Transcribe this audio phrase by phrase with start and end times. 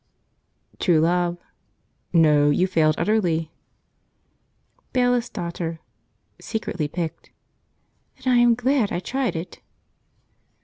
[0.79, 1.37] True Love.
[2.11, 3.51] "No; you failed utterly."
[4.93, 5.79] Bailiff's Daughter
[6.39, 7.29] (secretly piqued).
[8.25, 9.61] "Then I am glad I tried it."